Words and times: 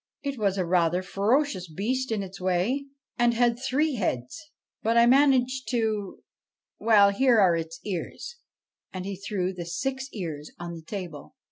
It 0.23 0.39
was 0.39 0.57
a 0.57 0.65
rather 0.65 1.03
ferocious 1.03 1.69
beast 1.71 2.11
in 2.11 2.23
its 2.23 2.41
way, 2.41 2.87
and 3.19 3.35
had 3.35 3.59
three 3.59 3.97
heads; 3.97 4.49
but 4.81 4.97
I 4.97 5.05
managed 5.05 5.69
to 5.69 6.23
well, 6.79 7.11
here 7.11 7.39
are 7.39 7.55
its 7.55 7.79
ears.' 7.85 8.37
And 8.91 9.05
he 9.05 9.15
threw 9.15 9.53
the 9.53 9.63
six 9.67 10.09
ears 10.11 10.49
on 10.57 10.73
the 10.73 10.81
table. 10.81 11.35